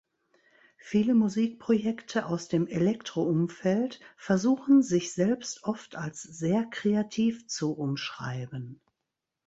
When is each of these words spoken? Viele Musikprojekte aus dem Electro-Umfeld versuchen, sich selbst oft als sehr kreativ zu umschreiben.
Viele 0.79 1.13
Musikprojekte 1.13 2.25
aus 2.25 2.47
dem 2.47 2.65
Electro-Umfeld 2.65 3.99
versuchen, 4.17 4.81
sich 4.81 5.13
selbst 5.13 5.63
oft 5.63 5.95
als 5.95 6.23
sehr 6.23 6.65
kreativ 6.65 7.45
zu 7.47 7.73
umschreiben. 7.75 8.81